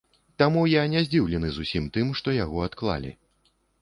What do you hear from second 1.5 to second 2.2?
зусім тым,